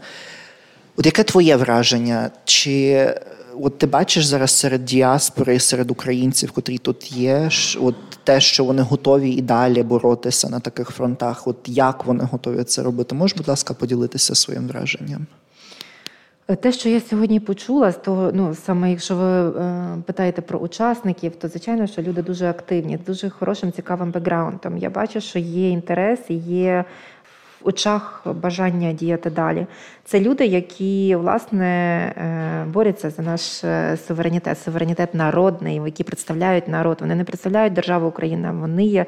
От 0.97 1.05
яке 1.05 1.23
твоє 1.23 1.55
враження? 1.55 2.29
Чи 2.45 3.08
от 3.62 3.78
ти 3.78 3.88
бачиш 3.88 4.26
зараз 4.26 4.52
серед 4.52 4.86
діаспори, 4.86 5.60
серед 5.60 5.91
українців, 5.91 6.52
котрі 6.52 6.78
тут 6.78 7.12
є, 7.12 7.50
от 7.82 7.95
те, 8.24 8.41
що 8.41 8.63
вони 8.63 8.82
готові 8.82 9.32
і 9.32 9.41
далі 9.41 9.84
боротися 9.84 10.50
на 10.50 10.60
таких 10.60 10.89
фронтах, 10.89 11.48
от 11.48 11.58
як 11.65 12.06
вони 12.06 12.24
готові 12.24 12.63
це 12.63 12.84
робити? 12.84 13.15
Можеш, 13.15 13.38
будь 13.38 13.48
ласка, 13.48 13.74
поділитися 13.74 14.36
своїм 14.36 14.67
враженням? 14.67 15.28
Те, 16.56 16.72
що 16.72 16.89
я 16.89 17.02
сьогодні 17.02 17.39
почула, 17.39 17.91
з 17.91 17.98
того, 17.98 18.32
ну 18.34 18.56
саме 18.56 18.91
якщо 18.91 19.15
ви 19.15 19.50
е, 19.50 19.88
питаєте 20.06 20.41
про 20.41 20.60
учасників, 20.60 21.36
то 21.36 21.48
звичайно, 21.48 21.88
що 21.88 22.02
люди 22.02 22.22
дуже 22.22 22.50
активні, 22.50 22.98
дуже 22.98 23.30
хорошим, 23.30 23.72
цікавим 23.72 24.12
бекграундом. 24.12 24.78
Я 24.78 24.89
бачу, 24.89 25.22
що 25.22 25.39
є 25.39 25.69
інтерес, 25.69 26.19
є 26.30 26.86
очах 27.63 28.22
бажання 28.26 28.93
діяти 28.93 29.30
далі. 29.30 29.67
Це 30.06 30.19
люди, 30.19 30.45
які 30.45 31.15
власне 31.15 31.67
е, 31.67 32.65
борються 32.74 33.10
за 33.10 33.22
наш 33.24 33.63
е, 33.63 33.98
суверенітет, 34.08 34.60
суверенітет 34.60 35.13
народний, 35.13 35.82
які 35.86 36.04
представляють 36.04 36.67
народ. 36.67 36.98
Вони 37.02 37.15
не 37.15 37.24
представляють 37.24 37.74
державу 37.74 38.08
Україна, 38.08 38.52
вони 38.52 38.86
є 38.86 39.06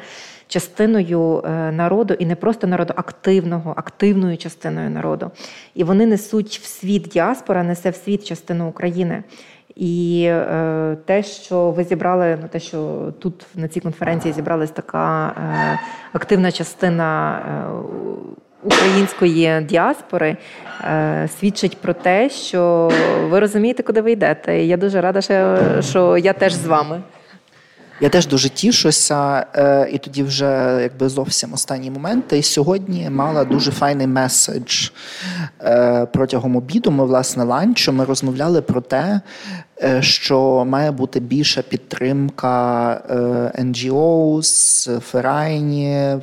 частиною 0.47 1.43
е, 1.45 1.71
народу 1.71 2.13
і 2.13 2.25
не 2.25 2.35
просто 2.35 2.67
народу, 2.67 2.93
активного, 2.95 3.73
активною 3.77 4.37
частиною 4.37 4.89
народу. 4.89 5.31
І 5.75 5.83
вони 5.83 6.05
несуть 6.05 6.59
в 6.63 6.65
світ 6.65 7.03
діаспора, 7.03 7.63
несе 7.63 7.89
в 7.89 7.95
світ 7.95 8.23
частину 8.23 8.69
України. 8.69 9.23
І 9.75 10.23
е, 10.27 10.97
те, 11.05 11.23
що 11.23 11.71
ви 11.71 11.83
зібрали, 11.83 12.37
ну 12.41 12.47
те, 12.47 12.59
що 12.59 13.11
тут 13.19 13.45
на 13.55 13.67
цій 13.67 13.79
конференції 13.79 14.33
зібралась 14.33 14.71
така 14.71 15.27
е, 15.27 15.79
активна 16.13 16.51
частина 16.51 17.39
е, 17.39 18.40
української 18.63 19.61
діаспори, 19.61 20.37
е, 20.83 21.29
свідчить 21.39 21.77
про 21.77 21.93
те, 21.93 22.29
що 22.29 22.91
ви 23.29 23.39
розумієте, 23.39 23.83
куди 23.83 24.01
ви 24.01 24.11
йдете. 24.11 24.63
І 24.63 24.67
я 24.67 24.77
дуже 24.77 25.01
рада, 25.01 25.21
що, 25.81 26.17
я 26.17 26.33
теж 26.33 26.53
з 26.53 26.65
вами. 26.65 27.01
Я 28.01 28.09
теж 28.09 28.27
дуже 28.27 28.49
тішуся, 28.49 29.45
е, 29.55 29.89
і 29.91 29.97
тоді 29.97 30.23
вже 30.23 30.79
якби 30.81 31.09
зовсім 31.09 31.53
останні 31.53 31.91
моменти. 31.91 32.37
І 32.37 32.43
сьогодні 32.43 33.09
мала 33.09 33.43
дуже 33.43 33.71
файний 33.71 34.07
меседж 34.07 34.89
е, 35.61 36.07
протягом 36.13 36.55
обіду. 36.55 36.91
Ми 36.91 37.05
власне 37.05 37.43
ланчу. 37.43 37.93
Ми 37.93 38.05
розмовляли 38.05 38.61
про 38.61 38.81
те, 38.81 39.21
що 39.99 40.65
має 40.65 40.91
бути 40.91 41.19
більша 41.19 41.61
підтримка 41.61 43.01
NGOs, 43.59 44.99
ферайнів, 44.99 46.21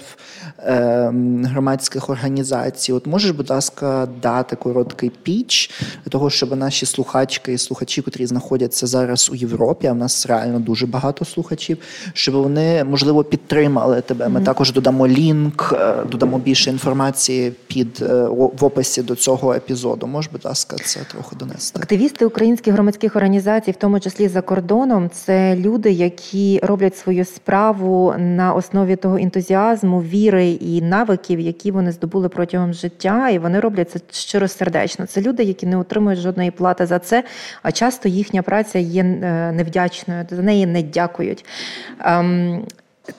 громадських 1.45 2.11
організацій. 2.11 2.93
От 2.93 3.07
можеш, 3.07 3.31
будь 3.31 3.51
ласка, 3.51 4.09
дати 4.23 4.57
короткий 4.57 5.11
піч 5.11 5.71
для 6.05 6.11
того, 6.11 6.31
щоб 6.31 6.57
наші 6.57 6.87
слухачки 6.87 7.53
і 7.53 7.59
слухачі, 7.59 8.03
котрі 8.03 8.27
знаходяться 8.27 8.87
зараз 8.87 9.31
у 9.33 9.35
Європі, 9.35 9.87
а 9.87 9.93
в 9.93 9.97
нас 9.97 10.27
реально 10.27 10.61
дуже 10.61 10.87
багато 10.87 11.25
слухачів, 11.25 11.79
щоб 12.13 12.35
вони 12.35 12.85
можливо 12.85 13.25
підтримали 13.25 14.01
тебе. 14.01 14.29
Ми 14.29 14.41
mm-hmm. 14.41 14.45
також 14.45 14.73
додамо 14.73 15.09
лінк, 15.09 15.75
додамо 16.11 16.39
більше 16.39 16.71
інформації 16.71 17.53
під 17.67 18.01
в 18.29 18.65
описі 18.65 19.03
до 19.03 19.17
цього 19.17 19.55
епізоду. 19.55 20.07
Можеш, 20.07 20.31
будь 20.33 20.45
ласка, 20.45 20.77
це 20.85 21.01
трохи 21.13 21.37
донести. 21.37 21.81
Активісти 21.83 22.27
українських 22.27 22.75
громадських 22.75 23.17
організацій, 23.17 23.48
в 23.57 23.77
тому 23.77 24.01
числі 24.01 24.29
за 24.29 24.41
кордоном, 24.41 25.11
це 25.11 25.57
люди, 25.57 25.93
які 25.93 26.61
роблять 26.63 26.97
свою 26.97 27.25
справу 27.25 28.15
на 28.19 28.53
основі 28.53 28.97
того 28.97 29.17
ентузіазму, 29.17 30.03
віри 30.03 30.49
і 30.51 30.83
навиків, 30.83 31.41
які 31.41 31.71
вони 31.71 31.93
здобули 31.93 32.29
протягом 32.29 32.73
життя, 32.73 33.29
і 33.29 33.39
вони 33.39 33.61
роблять 33.61 33.91
це 33.91 34.01
щиросердечно. 34.11 35.07
Це 35.07 35.21
люди, 35.21 35.43
які 35.43 35.67
не 35.67 35.77
отримують 35.77 36.21
жодної 36.21 36.51
плати 36.51 36.87
за 36.87 36.99
це, 36.99 37.25
а 37.63 37.73
часто 37.73 38.09
їхня 38.09 38.43
праця 38.43 38.79
є 38.79 39.03
е, 39.03 39.53
невдячною, 39.53 40.25
за 40.31 40.43
неї 40.43 40.67
не 40.67 40.83
дякують. 40.83 41.45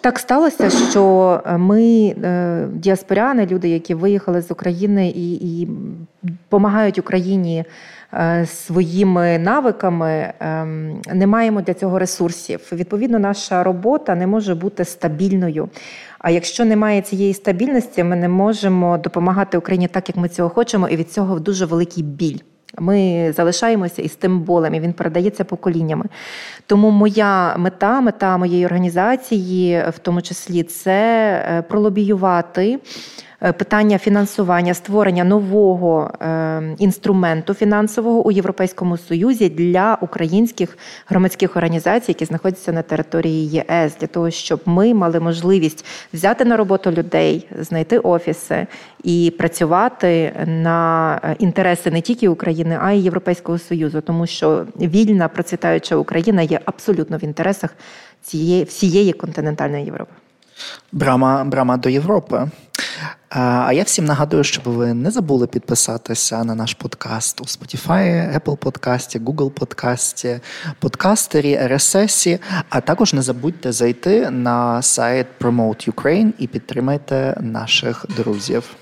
Так 0.02 0.20
сталося, 0.20 0.70
що 0.70 1.42
е, 1.46 1.58
ми, 1.58 2.16
е, 2.24 2.68
діаспоряни, 2.74 3.46
люди, 3.46 3.70
які 3.70 3.94
виїхали 3.94 4.42
з 4.42 4.52
України 4.52 5.10
і 5.10 5.34
і 5.62 5.68
допомагають 6.24 7.00
Україні 7.00 7.64
е, 8.14 8.46
своїми 8.46 9.40
навиками, 9.40 10.34
ем, 10.40 11.02
не 11.14 11.28
маємо 11.28 11.62
для 11.62 11.74
цього 11.74 12.00
ресурсів. 12.00 12.60
Відповідно, 12.72 13.20
наша 13.20 13.64
робота 13.64 14.16
не 14.16 14.28
може 14.28 14.56
бути 14.56 14.86
стабільною. 14.86 15.70
А 16.20 16.30
якщо 16.30 16.66
немає 16.66 17.02
цієї 17.02 17.34
стабільності, 17.34 18.04
ми 18.04 18.16
не 18.16 18.30
можемо 18.30 18.98
допомагати 18.98 19.58
Україні 19.58 19.88
так, 19.88 20.10
як 20.10 20.18
ми 20.18 20.30
цього 20.30 20.50
хочемо, 20.50 20.88
і 20.88 20.96
від 20.96 21.12
цього 21.12 21.40
дуже 21.40 21.66
великий 21.66 22.04
біль. 22.04 22.38
Ми 22.78 23.32
залишаємося 23.36 24.02
із 24.02 24.16
тим 24.16 24.40
болем, 24.40 24.74
і 24.76 24.80
він 24.80 24.94
передається 24.94 25.44
поколіннями. 25.44 26.06
Тому 26.66 26.90
моя 26.90 27.58
мета, 27.58 28.02
мета 28.02 28.38
моєї 28.38 28.66
організації, 28.66 29.84
в 29.90 30.00
тому 30.00 30.22
числі, 30.22 30.64
це 30.64 31.32
е, 31.50 31.62
пролобіювати. 31.62 32.80
Е, 33.42 33.52
питання 33.52 33.98
фінансування, 33.98 34.74
створення 34.74 35.24
нового 35.24 36.12
е, 36.22 36.76
інструменту 36.78 37.54
фінансового 37.54 38.28
у 38.28 38.32
Європейському 38.32 38.98
Союзі 38.98 39.50
для 39.50 39.98
українських 40.02 40.78
громадських 41.08 41.58
організацій, 41.58 42.12
які 42.12 42.26
знаходяться 42.26 42.72
на 42.72 42.82
території 42.82 43.48
ЄС, 43.48 43.98
для 44.00 44.08
того, 44.08 44.32
щоб 44.32 44.62
ми 44.66 44.94
мали 44.94 45.20
можливість 45.20 45.86
взяти 46.14 46.46
на 46.46 46.58
роботу 46.58 46.92
людей, 46.92 47.48
знайти 47.60 48.00
офіси 48.00 48.68
і 49.04 49.34
працювати 49.38 50.34
на 50.46 51.20
е, 51.24 51.36
інтереси 51.40 51.92
не 51.92 52.02
тільки 52.02 52.30
України, 52.30 52.78
а 52.82 52.92
й 52.92 53.04
Європейського 53.04 53.60
Союзу, 53.60 54.02
тому 54.02 54.28
що 54.28 54.66
вільна 54.80 55.28
процвітаюча 55.28 55.96
Україна 55.96 56.42
є 56.42 56.60
абсолютно 56.66 57.18
в 57.18 57.24
інтересах 57.24 57.76
цієї 58.22 58.64
всієї 58.64 59.14
континентальної 59.14 59.86
Європи. 59.86 60.12
Брама, 60.92 61.44
брама 61.44 61.78
до 61.78 61.90
Європи. 61.90 62.48
А 63.30 63.74
я 63.74 63.84
всім 63.84 64.06
нагадую, 64.06 64.44
щоб 64.44 64.64
ви 64.64 64.94
не 64.94 65.12
забули 65.12 65.48
підписатися 65.48 66.44
на 66.44 66.56
наш 66.56 66.74
подкаст 66.74 67.42
у 67.42 67.44
Spotify, 67.44 68.40
Apple 68.40 68.58
подкасті, 68.58 69.20
Google 69.20 69.50
подкасті, 69.50 70.40
подкастері, 70.80 71.58
RSS, 71.58 72.40
а 72.70 72.82
також 72.82 73.14
не 73.14 73.22
забудьте 73.22 73.72
зайти 73.72 74.30
на 74.30 74.82
сайт 74.82 75.28
Promote 75.40 75.92
Ukraine 75.92 76.32
і 76.38 76.48
підтримайте 76.48 77.38
наших 77.42 78.06
друзів. 78.18 78.76